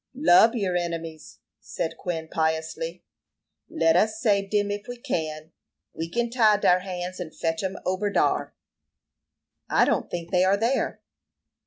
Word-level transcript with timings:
"'Lub 0.15 0.55
your 0.55 0.75
enemies,'" 0.75 1.37
said 1.59 1.95
Quin, 1.95 2.27
piously. 2.27 3.03
"Let 3.69 3.95
us 3.95 4.19
sabe 4.19 4.49
dem 4.49 4.71
if 4.71 4.87
we 4.87 4.97
can. 4.97 5.51
We 5.93 6.09
kin 6.09 6.31
tie 6.31 6.57
dar 6.57 6.79
hands 6.79 7.19
and 7.19 7.31
fotch 7.35 7.61
'em 7.61 7.77
ober 7.85 8.09
dar." 8.09 8.55
"I 9.69 9.85
don't 9.85 10.09
think 10.09 10.31
they 10.31 10.43
are 10.43 10.57
there." 10.57 11.01